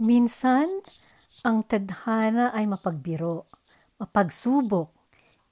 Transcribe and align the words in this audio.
Minsan, 0.00 0.80
ang 1.44 1.60
tadhana 1.60 2.56
ay 2.56 2.64
mapagbiro, 2.64 3.44
mapagsubok. 4.00 4.88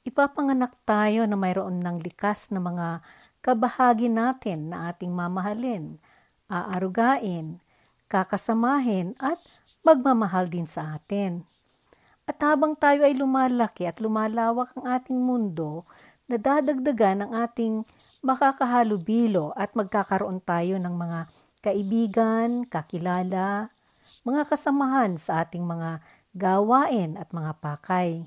Ipapanganak 0.09 0.73
tayo 0.89 1.29
na 1.29 1.37
mayroon 1.37 1.85
ng 1.85 2.01
likas 2.01 2.49
na 2.49 2.57
mga 2.57 3.05
kabahagi 3.45 4.09
natin 4.09 4.73
na 4.73 4.89
ating 4.89 5.13
mamahalin, 5.13 6.01
aarugain, 6.49 7.61
kakasamahin 8.09 9.13
at 9.21 9.37
magmamahal 9.85 10.49
din 10.49 10.65
sa 10.65 10.97
atin. 10.97 11.45
At 12.25 12.41
habang 12.41 12.73
tayo 12.73 13.05
ay 13.05 13.21
lumalaki 13.21 13.85
at 13.85 14.01
lumalawak 14.01 14.73
ang 14.81 14.97
ating 14.97 15.21
mundo, 15.21 15.85
nadadagdagan 16.25 17.29
ang 17.29 17.37
ating 17.37 17.85
makakahalubilo 18.25 19.53
at 19.61 19.77
magkakaroon 19.77 20.41
tayo 20.41 20.81
ng 20.81 20.95
mga 20.97 21.21
kaibigan, 21.61 22.65
kakilala, 22.65 23.77
mga 24.25 24.49
kasamahan 24.49 25.17
sa 25.21 25.45
ating 25.45 25.65
mga 25.65 26.01
gawain 26.35 27.17
at 27.17 27.33
mga 27.33 27.59
pakay. 27.61 28.25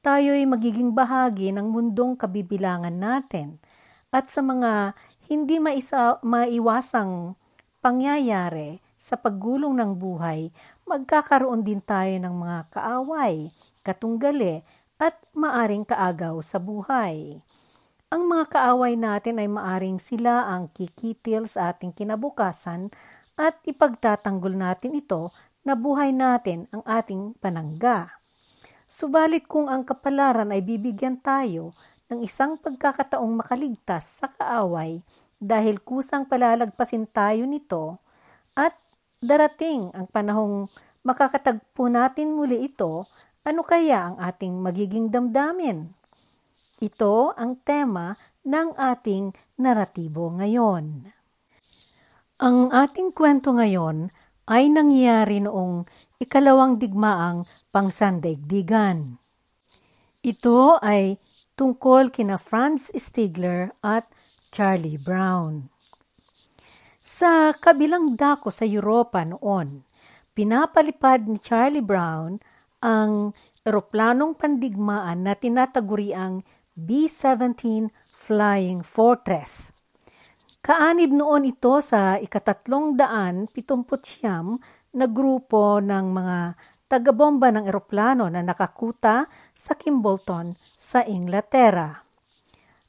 Tayo'y 0.00 0.46
magiging 0.46 0.94
bahagi 0.94 1.50
ng 1.50 1.66
mundong 1.66 2.14
kabibilangan 2.14 2.94
natin 2.94 3.58
at 4.14 4.30
sa 4.30 4.40
mga 4.40 4.94
hindi 5.26 5.58
maisa, 5.58 6.22
maiwasang 6.22 7.34
pangyayari 7.82 8.78
sa 8.96 9.18
paggulong 9.18 9.74
ng 9.78 9.92
buhay, 9.98 10.50
magkakaroon 10.86 11.62
din 11.66 11.82
tayo 11.82 12.14
ng 12.18 12.34
mga 12.34 12.58
kaaway, 12.70 13.50
katunggali 13.82 14.62
at 14.98 15.18
maaring 15.34 15.86
kaagaw 15.86 16.38
sa 16.42 16.58
buhay. 16.58 17.42
Ang 18.06 18.22
mga 18.30 18.54
kaaway 18.54 18.94
natin 18.94 19.42
ay 19.42 19.50
maaring 19.50 19.98
sila 19.98 20.46
ang 20.46 20.70
kikitil 20.70 21.50
sa 21.50 21.74
ating 21.74 21.90
kinabukasan 21.90 22.94
at 23.36 23.60
ipagtatanggol 23.68 24.56
natin 24.56 24.96
ito 24.96 25.30
na 25.62 25.76
buhay 25.76 26.10
natin 26.10 26.66
ang 26.72 26.82
ating 26.88 27.36
panangga. 27.36 28.16
Subalit 28.88 29.44
kung 29.44 29.68
ang 29.68 29.84
kapalaran 29.84 30.48
ay 30.50 30.64
bibigyan 30.64 31.20
tayo 31.20 31.76
ng 32.08 32.24
isang 32.24 32.56
pagkakataong 32.56 33.34
makaligtas 33.36 34.24
sa 34.24 34.32
kaaway 34.32 35.04
dahil 35.36 35.82
kusang 35.84 36.24
palalagpasin 36.24 37.04
tayo 37.10 37.44
nito 37.44 38.00
at 38.56 38.72
darating 39.20 39.92
ang 39.92 40.08
panahong 40.08 40.70
makakatagpo 41.04 41.92
natin 41.92 42.32
muli 42.32 42.66
ito, 42.66 43.04
ano 43.46 43.62
kaya 43.62 44.10
ang 44.10 44.16
ating 44.18 44.58
magiging 44.58 45.12
damdamin? 45.12 45.92
Ito 46.82 47.36
ang 47.36 47.60
tema 47.62 48.16
ng 48.42 48.74
ating 48.74 49.34
naratibo 49.60 50.30
ngayon. 50.34 51.10
Ang 52.36 52.68
ating 52.68 53.16
kwento 53.16 53.56
ngayon 53.56 54.12
ay 54.44 54.68
nangyari 54.68 55.40
noong 55.40 55.88
ikalawang 56.20 56.76
digmaang 56.76 57.48
pangsandaigdigan. 57.72 59.16
Ito 60.20 60.76
ay 60.84 61.16
tungkol 61.56 62.12
kina 62.12 62.36
Franz 62.36 62.92
Stigler 62.92 63.72
at 63.80 64.04
Charlie 64.52 65.00
Brown. 65.00 65.72
Sa 67.00 67.56
kabilang 67.56 68.20
dako 68.20 68.52
sa 68.52 68.68
Europa 68.68 69.24
noon, 69.24 69.88
pinapalipad 70.36 71.24
ni 71.24 71.40
Charlie 71.40 71.80
Brown 71.80 72.36
ang 72.84 73.32
eroplanong 73.64 74.36
pandigmaan 74.36 75.24
na 75.24 75.32
tinataguriang 75.32 76.44
B-17 76.76 77.88
Flying 78.12 78.84
Fortress. 78.84 79.75
Kaanib 80.66 81.14
noon 81.14 81.46
ito 81.46 81.78
sa 81.78 82.18
ikatatlong 82.18 82.98
daan 82.98 83.46
pitumput 83.46 84.02
na 84.98 85.06
grupo 85.06 85.78
ng 85.78 86.06
mga 86.10 86.38
tagabomba 86.90 87.54
ng 87.54 87.70
eroplano 87.70 88.26
na 88.26 88.42
nakakuta 88.42 89.30
sa 89.54 89.78
Kimbolton 89.78 90.58
sa 90.58 91.06
Inglaterra. 91.06 92.02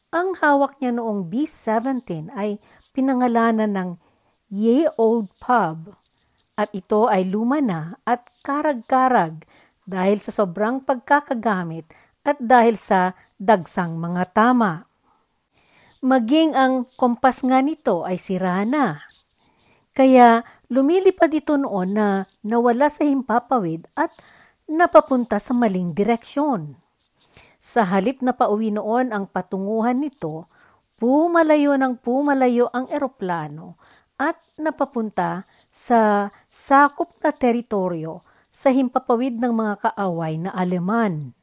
Ang 0.09 0.34
hawak 0.41 0.81
niya 0.81 0.90
noong 0.97 1.29
B-17 1.29 2.34
ay 2.34 2.57
pinangalanan 2.97 3.69
ng 3.69 3.90
Ye 4.50 4.90
Old 4.97 5.30
Pub 5.38 5.94
at 6.57 6.74
ito 6.74 7.06
ay 7.06 7.30
luma 7.30 7.62
na 7.62 7.94
at 8.09 8.25
karag-karag 8.41 9.46
dahil 9.85 10.18
sa 10.18 10.34
sobrang 10.34 10.81
pagkakagamit 10.81 11.94
at 12.25 12.41
dahil 12.41 12.74
sa 12.74 13.13
dagsang 13.38 14.01
mga 14.01 14.34
tama. 14.34 14.90
Maging 16.06 16.53
ang 16.53 16.85
kompas 16.94 17.41
nga 17.41 17.58
nito 17.58 18.06
ay 18.06 18.22
sira 18.22 18.62
na. 18.69 19.02
Kaya 19.97 20.46
lumilipad 20.69 21.34
ito 21.34 21.58
noon 21.58 21.97
na 21.97 22.08
nawala 22.46 22.85
sa 22.94 23.02
himpapawid 23.02 23.90
at 23.97 24.13
napapunta 24.69 25.41
sa 25.41 25.57
maling 25.57 25.97
direksyon. 25.97 26.78
Sa 27.57 27.81
halip 27.81 28.22
na 28.22 28.38
pauwi 28.38 28.69
noon 28.69 29.09
ang 29.09 29.25
patunguhan 29.25 29.97
nito, 29.97 30.46
pumalayo 31.02 31.74
ng 31.74 31.97
pumalayo 31.97 32.69
ang 32.69 32.86
eroplano 32.94 33.81
at 34.22 34.38
napapunta 34.62 35.50
sa 35.74 36.30
sakop 36.46 37.18
na 37.25 37.34
teritoryo 37.34 38.22
sa 38.53 38.69
himpapawid 38.69 39.41
ng 39.41 39.53
mga 39.53 39.74
kaaway 39.81 40.38
na 40.38 40.53
Aleman. 40.53 41.34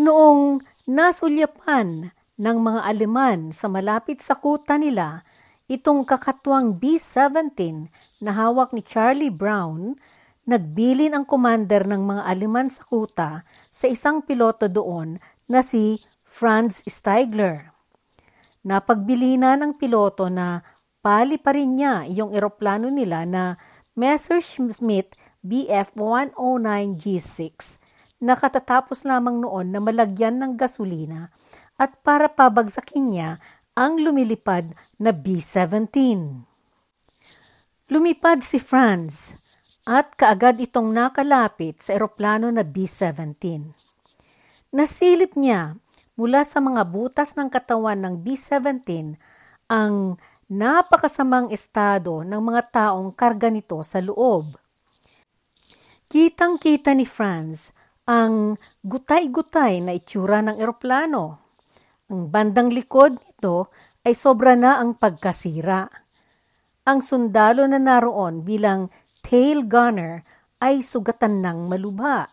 Noong 0.00 0.64
nasulyapan 0.88 2.15
ng 2.36 2.58
mga 2.60 2.80
Aleman 2.84 3.52
sa 3.52 3.66
malapit 3.68 4.20
sa 4.20 4.36
kuta 4.36 4.76
nila, 4.76 5.24
itong 5.72 6.04
kakatwang 6.04 6.76
B-17 6.76 7.88
na 8.20 8.30
hawak 8.36 8.76
ni 8.76 8.84
Charlie 8.84 9.32
Brown, 9.32 9.96
nagbilin 10.44 11.16
ang 11.16 11.24
commander 11.24 11.88
ng 11.88 12.04
mga 12.04 12.22
Aleman 12.28 12.68
sa 12.68 12.84
kuta 12.84 13.30
sa 13.72 13.86
isang 13.88 14.20
piloto 14.22 14.68
doon 14.68 15.16
na 15.48 15.64
si 15.64 15.96
Franz 16.22 16.84
Steigler. 16.84 17.72
Napagbilinan 18.62 19.64
ng 19.64 19.72
piloto 19.80 20.28
na 20.28 20.60
pali 21.00 21.40
pa 21.40 21.56
rin 21.56 21.80
niya 21.80 22.04
yung 22.06 22.36
eroplano 22.36 22.92
nila 22.92 23.24
na 23.24 23.56
Messerschmitt 23.96 25.16
BF-109 25.40 27.00
G6 27.00 27.80
Nakatatapos 28.16 29.04
lamang 29.04 29.44
noon 29.44 29.76
na 29.76 29.80
malagyan 29.80 30.40
ng 30.40 30.56
gasolina 30.56 31.28
at 31.76 32.00
para 32.00 32.32
pabagsakin 32.32 33.06
niya 33.12 33.30
ang 33.76 34.00
lumilipad 34.00 34.72
na 34.96 35.12
B-17. 35.12 35.92
Lumipad 37.92 38.40
si 38.40 38.58
Franz 38.58 39.36
at 39.86 40.16
kaagad 40.18 40.58
itong 40.58 40.90
nakalapit 40.90 41.78
sa 41.84 41.94
eroplano 41.94 42.50
na 42.50 42.66
B-17. 42.66 43.36
Nasilip 44.74 45.38
niya 45.38 45.78
mula 46.18 46.42
sa 46.42 46.58
mga 46.58 46.82
butas 46.88 47.36
ng 47.36 47.52
katawan 47.52 48.00
ng 48.02 48.14
B-17 48.24 49.14
ang 49.70 50.16
napakasamang 50.50 51.52
estado 51.52 52.24
ng 52.24 52.40
mga 52.42 52.62
taong 52.72 53.14
karga 53.14 53.52
nito 53.52 53.78
sa 53.84 54.02
loob. 54.02 54.56
Kitang-kita 56.06 56.94
ni 56.94 57.04
Franz 57.04 57.74
ang 58.06 58.54
gutay-gutay 58.86 59.82
na 59.82 59.92
itsura 59.94 60.38
ng 60.42 60.62
eroplano. 60.62 61.45
Ang 62.06 62.30
bandang 62.30 62.70
likod 62.70 63.18
nito 63.18 63.74
ay 64.06 64.14
sobra 64.14 64.54
na 64.54 64.78
ang 64.78 64.94
pagkasira. 64.94 65.90
Ang 66.86 67.02
sundalo 67.02 67.66
na 67.66 67.82
naroon 67.82 68.46
bilang 68.46 68.94
tail 69.26 69.66
gunner 69.66 70.22
ay 70.62 70.86
sugatan 70.86 71.42
ng 71.42 71.66
malubha. 71.66 72.30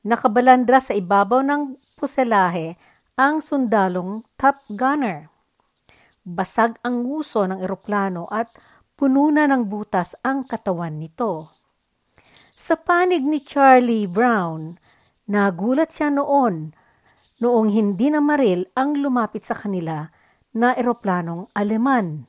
Nakabalandra 0.00 0.80
sa 0.80 0.96
ibabaw 0.96 1.44
ng 1.44 1.76
puselahe 2.00 2.80
ang 3.20 3.44
sundalong 3.44 4.24
top 4.40 4.64
gunner. 4.72 5.28
Basag 6.24 6.80
ang 6.80 7.04
nguso 7.04 7.44
ng 7.44 7.60
eroplano 7.60 8.24
at 8.32 8.48
puno 8.96 9.28
na 9.28 9.44
ng 9.44 9.68
butas 9.68 10.16
ang 10.24 10.48
katawan 10.48 10.96
nito. 10.96 11.52
Sa 12.56 12.80
panig 12.80 13.20
ni 13.20 13.44
Charlie 13.44 14.08
Brown, 14.08 14.80
nagulat 15.28 15.92
siya 15.92 16.08
noon 16.08 16.72
noong 17.40 17.72
hindi 17.72 18.12
na 18.12 18.20
maril 18.20 18.68
ang 18.76 19.00
lumapit 19.00 19.42
sa 19.42 19.56
kanila 19.56 20.06
na 20.52 20.76
eroplanong 20.76 21.48
Aleman. 21.56 22.28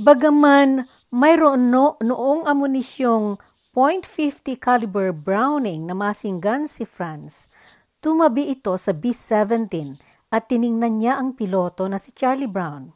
Bagaman 0.00 0.86
mayroon 1.10 1.68
no, 1.68 1.98
noong 2.00 2.46
amunisyong 2.46 3.36
.50 3.74 4.58
caliber 4.58 5.10
Browning 5.10 5.90
na 5.90 5.94
masinggan 5.94 6.70
si 6.70 6.86
France, 6.86 7.50
tumabi 7.98 8.54
ito 8.54 8.74
sa 8.78 8.94
B-17 8.94 9.98
at 10.30 10.46
tiningnan 10.46 11.02
niya 11.02 11.18
ang 11.18 11.34
piloto 11.34 11.90
na 11.90 11.98
si 11.98 12.14
Charlie 12.14 12.50
Brown. 12.50 12.94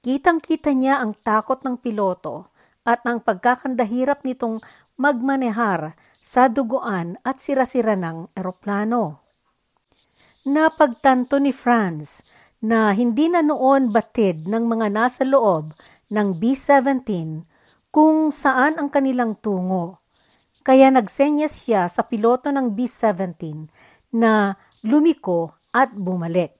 Kitang-kita 0.00 0.72
niya 0.72 1.00
ang 1.00 1.16
takot 1.16 1.60
ng 1.60 1.76
piloto 1.80 2.48
at 2.84 3.04
ang 3.04 3.20
pagkakandahirap 3.20 4.24
nitong 4.24 4.60
magmanehar 4.96 5.96
sa 6.20 6.48
duguan 6.48 7.20
at 7.24 7.40
sira-sira 7.40 7.96
ng 7.96 8.32
eroplano. 8.36 9.29
Napagtanto 10.48 11.36
ni 11.36 11.52
Franz 11.52 12.24
na 12.64 12.96
hindi 12.96 13.28
na 13.28 13.44
noon 13.44 13.92
batid 13.92 14.48
ng 14.48 14.64
mga 14.72 14.88
nasa 14.88 15.20
loob 15.24 15.76
ng 16.08 16.28
B-17, 16.36 17.44
kung 17.92 18.32
saan 18.32 18.80
ang 18.80 18.88
kanilang 18.88 19.36
tungo. 19.36 20.00
Kaya 20.64 20.88
nagsenyas 20.88 21.64
siya 21.64 21.92
sa 21.92 22.08
piloto 22.08 22.48
ng 22.48 22.72
B-17 22.72 23.68
na 24.16 24.56
lumiko 24.84 25.56
at 25.76 25.92
bumalik. 25.92 26.56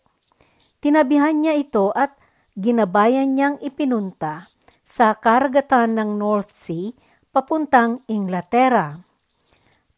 Tinabihan 0.81 1.41
niya 1.41 1.57
ito 1.57 1.89
at 1.93 2.17
ginabayan 2.57 3.33
niyang 3.33 3.57
ipinunta 3.65 4.49
sa 4.85 5.17
karagatan 5.17 5.97
ng 5.97 6.21
North 6.21 6.53
Sea 6.53 6.93
papuntang 7.33 8.05
Inglaterra. 8.09 8.99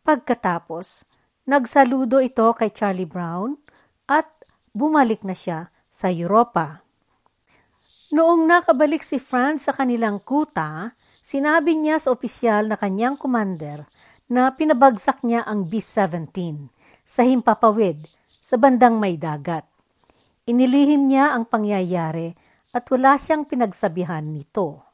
Pagkatapos, 0.02 1.06
nagsaludo 1.46 2.18
ito 2.18 2.50
kay 2.58 2.74
Charlie 2.74 3.08
Brown 3.08 3.61
at 4.08 4.28
bumalik 4.72 5.22
na 5.26 5.36
siya 5.36 5.68
sa 5.92 6.08
Europa. 6.08 6.80
Noong 8.12 8.44
nakabalik 8.44 9.00
si 9.00 9.16
Franz 9.16 9.68
sa 9.68 9.72
kanilang 9.72 10.20
kuta, 10.20 10.92
sinabi 11.24 11.76
niya 11.80 11.96
sa 11.96 12.12
opisyal 12.12 12.68
na 12.68 12.76
kanyang 12.76 13.16
commander 13.16 13.88
na 14.28 14.52
pinabagsak 14.52 15.24
niya 15.24 15.44
ang 15.48 15.64
B-17 15.68 16.68
sa 17.08 17.24
himpapawid 17.24 18.04
sa 18.28 18.60
bandang 18.60 19.00
may 19.00 19.16
dagat. 19.16 19.64
Inilihim 20.44 21.08
niya 21.08 21.32
ang 21.32 21.48
pangyayari 21.48 22.36
at 22.72 22.84
wala 22.88 23.16
siyang 23.16 23.48
pinagsabihan 23.48 24.24
nito. 24.24 24.84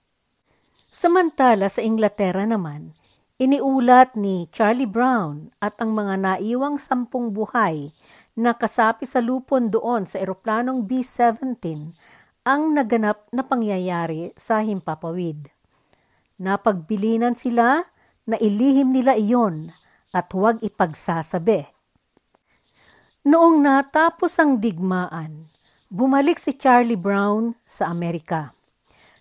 Samantala 0.78 1.70
sa 1.70 1.82
Inglaterra 1.82 2.42
naman, 2.42 2.90
iniulat 3.38 4.18
ni 4.18 4.50
Charlie 4.50 4.90
Brown 4.90 5.54
at 5.62 5.78
ang 5.78 5.94
mga 5.94 6.18
naiwang 6.18 6.74
sampung 6.74 7.30
buhay 7.30 7.94
na 8.34 8.50
kasapi 8.58 9.06
sa 9.06 9.22
lupon 9.22 9.70
doon 9.70 10.10
sa 10.10 10.18
eroplanong 10.18 10.82
B-17 10.82 11.62
ang 12.42 12.62
naganap 12.74 13.30
na 13.30 13.46
pangyayari 13.46 14.34
sa 14.34 14.58
himpapawid. 14.58 15.54
Napagbilinan 16.42 17.38
sila 17.38 17.86
na 18.26 18.36
ilihim 18.42 18.90
nila 18.90 19.14
iyon 19.14 19.70
at 20.10 20.26
huwag 20.34 20.58
ipagsasabi. 20.58 21.70
Noong 23.22 23.62
natapos 23.62 24.34
ang 24.42 24.58
digmaan, 24.58 25.46
bumalik 25.86 26.42
si 26.42 26.58
Charlie 26.58 26.98
Brown 26.98 27.54
sa 27.62 27.86
Amerika. 27.86 28.57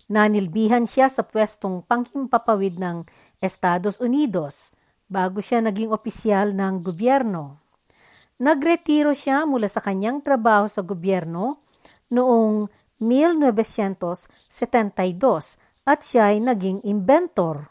Nanilbihan 0.08 0.88
siya 0.88 1.12
sa 1.12 1.20
pwestong 1.20 1.84
panghimpapawid 1.84 2.80
ng 2.80 3.04
Estados 3.44 4.00
Unidos 4.00 4.72
bago 5.04 5.44
siya 5.44 5.60
naging 5.60 5.92
opisyal 5.92 6.56
ng 6.56 6.80
gobyerno. 6.80 7.60
Nagretiro 8.40 9.12
siya 9.12 9.44
mula 9.44 9.68
sa 9.68 9.84
kanyang 9.84 10.24
trabaho 10.24 10.64
sa 10.64 10.80
gobyerno 10.80 11.60
noong 12.08 12.72
1972 13.04 14.24
at 15.84 16.00
siya 16.00 16.32
ay 16.32 16.40
naging 16.40 16.80
inventor. 16.88 17.68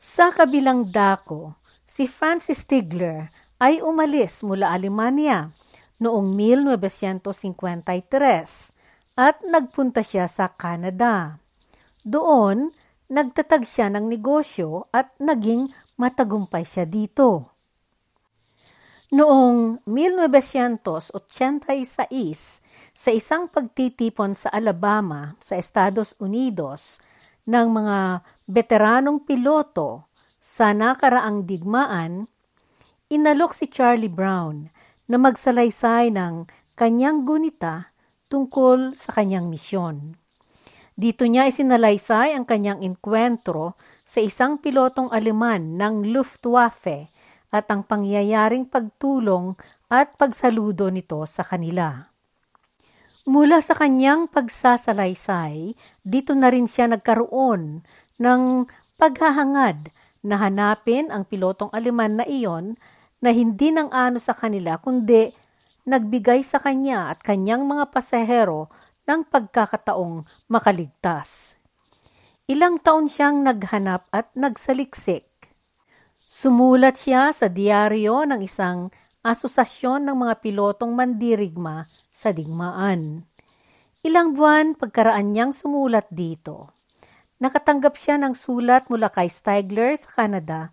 Sa 0.00 0.32
kabilang 0.34 0.90
dako, 0.90 1.54
si 1.86 2.10
Francis 2.10 2.66
Stigler 2.66 3.30
ay 3.62 3.78
umalis 3.84 4.42
mula 4.42 4.72
Alemanya 4.72 5.52
noong 6.00 6.32
1953 6.34 8.79
at 9.20 9.44
nagpunta 9.44 10.00
siya 10.00 10.24
sa 10.24 10.48
Canada. 10.48 11.36
Doon, 12.00 12.72
nagtatag 13.12 13.68
siya 13.68 13.92
ng 13.92 14.08
negosyo 14.08 14.88
at 14.96 15.12
naging 15.20 15.68
matagumpay 16.00 16.64
siya 16.64 16.88
dito. 16.88 17.52
Noong 19.12 19.84
1986, 19.84 21.12
sa 22.96 23.10
isang 23.12 23.52
pagtitipon 23.52 24.32
sa 24.32 24.48
Alabama 24.56 25.36
sa 25.36 25.60
Estados 25.60 26.16
Unidos 26.16 26.96
ng 27.44 27.68
mga 27.68 28.24
veteranong 28.48 29.28
piloto 29.28 30.08
sa 30.40 30.72
nakaraang 30.72 31.44
digmaan, 31.44 32.24
inalok 33.12 33.52
si 33.52 33.68
Charlie 33.68 34.08
Brown 34.08 34.72
na 35.12 35.20
magsalaysay 35.20 36.08
ng 36.08 36.48
kanyang 36.72 37.28
gunita 37.28 37.90
tungkol 38.30 38.94
sa 38.94 39.10
kanyang 39.18 39.50
misyon. 39.50 40.14
Dito 40.94 41.26
niya 41.26 41.50
isinalaysay 41.50 42.38
ang 42.38 42.46
kanyang 42.46 42.86
enkwentro 42.86 43.74
sa 44.06 44.22
isang 44.22 44.62
pilotong 44.62 45.10
Aleman 45.10 45.74
ng 45.74 46.14
Luftwaffe 46.14 47.10
at 47.50 47.66
ang 47.72 47.82
pangyayaring 47.82 48.70
pagtulong 48.70 49.58
at 49.90 50.14
pagsaludo 50.14 50.86
nito 50.94 51.18
sa 51.26 51.42
kanila. 51.42 52.06
Mula 53.26 53.60
sa 53.60 53.76
kanyang 53.76 54.30
pagsasalaysay, 54.30 55.74
dito 56.00 56.32
na 56.32 56.48
rin 56.48 56.64
siya 56.64 56.88
nagkaroon 56.88 57.82
ng 58.16 58.42
paghahangad 58.96 59.92
na 60.20 60.36
hanapin 60.36 61.08
ang 61.08 61.24
pilotong 61.24 61.72
Aleman 61.72 62.20
na 62.20 62.24
iyon 62.28 62.76
na 63.20 63.32
hindi 63.32 63.72
nang 63.72 63.92
ano 63.92 64.16
sa 64.16 64.32
kanila 64.32 64.80
kundi 64.80 65.32
nagbigay 65.84 66.40
sa 66.44 66.60
kanya 66.60 67.12
at 67.12 67.20
kanyang 67.24 67.64
mga 67.68 67.92
pasahero 67.92 68.68
ng 69.08 69.26
pagkakataong 69.26 70.28
makaligtas. 70.50 71.60
Ilang 72.50 72.82
taon 72.82 73.06
siyang 73.06 73.46
naghanap 73.46 74.10
at 74.10 74.34
nagsaliksik. 74.34 75.28
Sumulat 76.18 76.98
siya 76.98 77.30
sa 77.30 77.46
diaryo 77.46 78.26
ng 78.26 78.42
isang 78.42 78.90
Asosasyon 79.20 80.08
ng 80.08 80.16
mga 80.16 80.34
Pilotong 80.40 80.96
Mandirigma 80.96 81.84
sa 82.08 82.32
Digmaan. 82.32 83.28
Ilang 84.00 84.32
buwan 84.32 84.72
pagkaraan 84.72 85.36
niyang 85.36 85.52
sumulat 85.52 86.08
dito. 86.08 86.72
Nakatanggap 87.36 88.00
siya 88.00 88.16
ng 88.16 88.32
sulat 88.32 88.88
mula 88.88 89.12
kay 89.12 89.28
Stigler 89.28 89.92
sa 90.00 90.08
Canada 90.24 90.72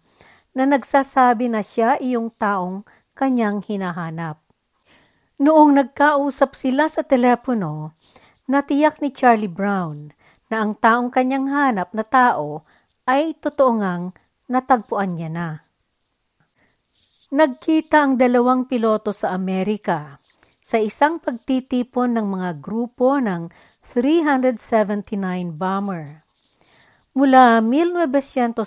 na 0.56 0.64
nagsasabi 0.64 1.52
na 1.52 1.60
siya 1.60 2.00
iyong 2.00 2.32
taong 2.40 2.88
kanyang 3.12 3.60
hinahanap. 3.68 4.47
Noong 5.38 5.78
nagkausap 5.78 6.58
sila 6.58 6.90
sa 6.90 7.06
telepono, 7.06 7.94
natiyak 8.50 8.98
ni 9.06 9.14
Charlie 9.14 9.46
Brown 9.46 10.10
na 10.50 10.66
ang 10.66 10.74
taong 10.74 11.14
kanyang 11.14 11.54
hanap 11.54 11.94
na 11.94 12.02
tao 12.02 12.66
ay 13.06 13.38
totoo 13.38 13.78
ngang 13.78 14.18
natagpuan 14.50 15.14
niya 15.14 15.30
na. 15.30 15.50
Nagkita 17.30 18.02
ang 18.02 18.14
dalawang 18.18 18.66
piloto 18.66 19.14
sa 19.14 19.30
Amerika 19.30 20.18
sa 20.58 20.82
isang 20.82 21.22
pagtitipon 21.22 22.18
ng 22.18 22.28
mga 22.34 22.58
grupo 22.58 23.22
ng 23.22 23.54
379 23.86 25.54
bomber. 25.54 26.26
Mula 27.14 27.62
1990, 27.62 28.66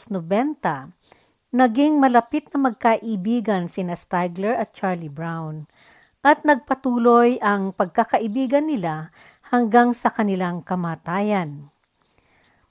naging 1.51 1.99
malapit 1.99 2.47
na 2.55 2.71
magkaibigan 2.71 3.67
sina 3.67 3.99
Stigler 3.99 4.55
at 4.55 4.71
Charlie 4.71 5.11
Brown 5.11 5.67
at 6.21 6.45
nagpatuloy 6.45 7.41
ang 7.41 7.73
pagkakaibigan 7.73 8.69
nila 8.69 9.15
hanggang 9.49 9.97
sa 9.97 10.13
kanilang 10.13 10.61
kamatayan. 10.61 11.73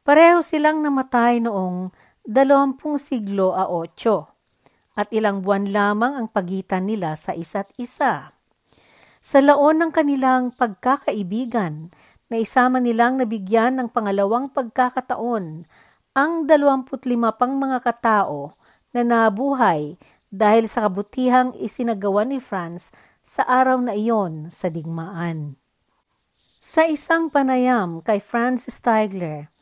Pareho 0.05 0.41
silang 0.45 0.81
namatay 0.81 1.41
noong 1.43 1.91
20 2.25 2.77
siglo 3.01 3.53
a 3.57 3.65
8 3.67 4.99
at 4.99 5.07
ilang 5.15 5.41
buwan 5.41 5.69
lamang 5.69 6.13
ang 6.17 6.27
pagitan 6.29 6.85
nila 6.85 7.17
sa 7.17 7.33
isa't 7.33 7.71
isa. 7.79 8.35
Sa 9.19 9.39
laon 9.43 9.83
ng 9.83 9.91
kanilang 9.91 10.55
pagkakaibigan, 10.55 11.91
na 12.29 12.37
isama 12.37 12.77
nilang 12.77 13.17
nabigyan 13.17 13.81
ng 13.81 13.89
pangalawang 13.89 14.53
pagkakataon 14.53 15.65
ang 16.13 16.31
25 16.45 17.01
pang 17.35 17.53
mga 17.57 17.81
katao 17.81 18.53
na 18.93 19.01
nabuhay 19.01 19.97
dahil 20.29 20.69
sa 20.69 20.85
kabutihang 20.85 21.57
isinagawa 21.57 22.21
ni 22.21 22.37
Franz 22.37 22.93
sa 23.29 23.45
araw 23.45 23.77
na 23.77 23.93
iyon 23.93 24.49
sa 24.49 24.73
digmaan. 24.73 25.53
Sa 26.41 26.89
isang 26.89 27.29
panayam 27.29 28.01
kay 28.01 28.17
Franz 28.17 28.65
Stigler, 28.65 29.53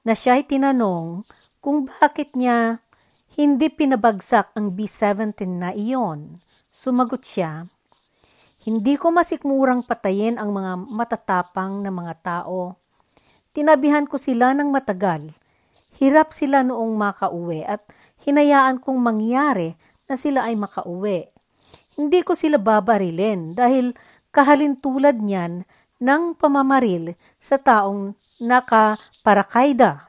na 0.00 0.16
siya'y 0.16 0.48
tinanong 0.48 1.28
kung 1.60 1.92
bakit 1.92 2.32
niya 2.32 2.80
hindi 3.36 3.68
pinabagsak 3.68 4.56
ang 4.56 4.72
B-17 4.72 5.44
na 5.44 5.76
iyon. 5.76 6.40
Sumagot 6.72 7.28
siya, 7.28 7.68
Hindi 8.62 8.94
ko 8.94 9.10
masikmurang 9.10 9.82
patayin 9.82 10.38
ang 10.38 10.54
mga 10.54 10.86
matatapang 10.86 11.82
na 11.82 11.90
mga 11.90 12.14
tao. 12.22 12.78
Tinabihan 13.50 14.06
ko 14.06 14.22
sila 14.22 14.54
ng 14.54 14.70
matagal. 14.70 15.34
Hirap 15.98 16.30
sila 16.30 16.62
noong 16.62 16.94
makauwi 16.94 17.66
at 17.66 17.82
hinayaan 18.22 18.78
kong 18.78 19.02
mangyari 19.02 19.74
na 20.06 20.14
sila 20.14 20.46
ay 20.46 20.54
makauwi. 20.54 21.31
Hindi 21.96 22.24
ko 22.24 22.32
sila 22.32 22.56
babarilin 22.56 23.52
dahil 23.52 23.92
kahalintulad 24.32 25.20
niyan 25.20 25.68
ng 26.02 26.22
pamamaril 26.34 27.14
sa 27.38 27.60
taong 27.60 28.16
nakaparakayda. 28.40 30.08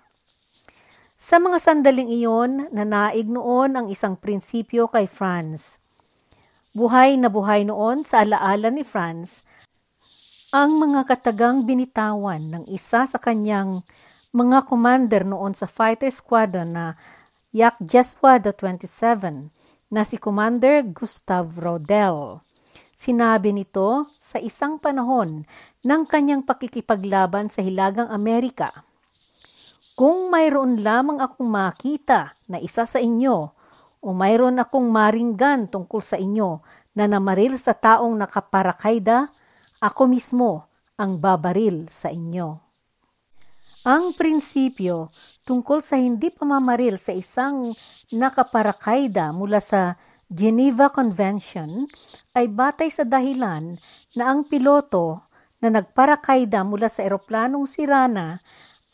Sa 1.20 1.40
mga 1.40 1.58
sandaling 1.60 2.12
iyon, 2.20 2.68
nanaig 2.72 3.28
noon 3.32 3.80
ang 3.80 3.88
isang 3.88 4.20
prinsipyo 4.20 4.92
kay 4.92 5.08
Franz. 5.08 5.80
Buhay 6.76 7.16
na 7.16 7.30
buhay 7.30 7.64
noon 7.64 8.04
sa 8.04 8.26
alaala 8.26 8.74
ni 8.74 8.82
Franz 8.82 9.46
ang 10.54 10.78
mga 10.78 11.10
katagang 11.10 11.66
binitawan 11.66 12.38
ng 12.54 12.64
isa 12.70 13.10
sa 13.10 13.18
kanyang 13.18 13.82
mga 14.30 14.70
commander 14.70 15.26
noon 15.26 15.58
sa 15.58 15.66
fighter 15.66 16.14
squadron 16.14 16.78
na 16.78 16.86
Yak 17.50 17.82
Jeswada 17.82 18.54
27 18.54 19.50
na 19.94 20.02
si 20.02 20.18
Commander 20.18 20.82
Gustav 20.90 21.54
Rodel. 21.62 22.42
Sinabi 22.98 23.54
nito 23.54 24.10
sa 24.18 24.42
isang 24.42 24.82
panahon 24.82 25.46
ng 25.86 26.02
kanyang 26.10 26.42
pakikipaglaban 26.42 27.54
sa 27.54 27.62
Hilagang 27.62 28.10
Amerika. 28.10 28.74
Kung 29.94 30.34
mayroon 30.34 30.82
lamang 30.82 31.22
akong 31.22 31.46
makita 31.46 32.34
na 32.50 32.58
isa 32.58 32.90
sa 32.90 32.98
inyo 32.98 33.54
o 34.02 34.08
mayroon 34.18 34.58
akong 34.58 34.90
maringgan 34.90 35.70
tungkol 35.70 36.02
sa 36.02 36.18
inyo 36.18 36.66
na 36.98 37.06
namaril 37.06 37.54
sa 37.62 37.78
taong 37.78 38.18
nakaparakayda, 38.18 39.30
ako 39.78 40.10
mismo 40.10 40.66
ang 40.98 41.22
babaril 41.22 41.86
sa 41.94 42.10
inyo. 42.10 42.63
Ang 43.84 44.16
prinsipyo 44.16 45.12
tungkol 45.44 45.84
sa 45.84 46.00
hindi 46.00 46.32
pamamaril 46.32 46.96
sa 46.96 47.12
isang 47.12 47.76
nakaparakayda 48.16 49.36
mula 49.36 49.60
sa 49.60 50.00
Geneva 50.32 50.88
Convention 50.88 51.84
ay 52.32 52.48
batay 52.48 52.88
sa 52.88 53.04
dahilan 53.04 53.76
na 54.16 54.24
ang 54.32 54.48
piloto 54.48 55.28
na 55.60 55.68
nagparakayda 55.68 56.64
mula 56.64 56.88
sa 56.88 57.04
eroplanong 57.04 57.68
sirana 57.68 58.40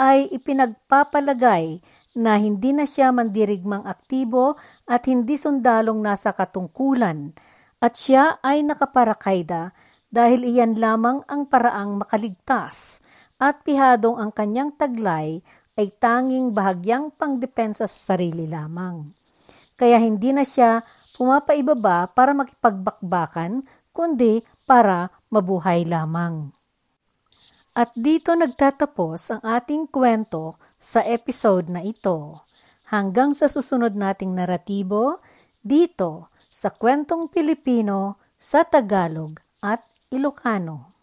ay 0.01 0.25
ipinagpapalagay 0.33 1.85
na 2.17 2.41
hindi 2.41 2.73
na 2.73 2.89
siya 2.89 3.13
mandirigmang 3.13 3.85
aktibo 3.85 4.57
at 4.89 5.05
hindi 5.05 5.37
sundalong 5.37 6.01
nasa 6.01 6.33
katungkulan 6.33 7.37
at 7.77 7.93
siya 7.93 8.41
ay 8.41 8.65
nakaparakayda 8.65 9.69
dahil 10.09 10.49
iyan 10.49 10.81
lamang 10.81 11.21
ang 11.29 11.45
paraang 11.45 12.01
makaligtas 12.01 13.05
at 13.39 13.63
pihadong 13.63 14.19
ang 14.19 14.35
kanyang 14.35 14.75
taglay 14.75 15.39
ay 15.79 15.87
tanging 15.95 16.51
bahagyang 16.51 17.07
pangdepensa 17.15 17.87
sa 17.87 18.13
sarili 18.13 18.43
lamang. 18.43 19.15
Kaya 19.79 19.95
hindi 19.95 20.35
na 20.35 20.43
siya 20.43 20.83
pumapaibaba 21.15 22.11
para 22.11 22.35
makipagbakbakan, 22.35 23.63
kundi 23.95 24.43
para 24.67 25.07
mabuhay 25.31 25.87
lamang. 25.87 26.51
At 27.71 27.95
dito 27.95 28.35
nagtatapos 28.35 29.39
ang 29.39 29.41
ating 29.43 29.87
kwento 29.87 30.59
sa 30.75 30.99
episode 31.07 31.71
na 31.71 31.79
ito. 31.79 32.43
Hanggang 32.91 33.31
sa 33.31 33.47
susunod 33.47 33.95
nating 33.95 34.35
naratibo, 34.35 35.23
dito 35.63 36.27
sa 36.51 36.75
kwentong 36.75 37.31
Pilipino 37.31 38.19
sa 38.35 38.67
Tagalog 38.67 39.39
at 39.63 39.79
Ilocano. 40.11 40.98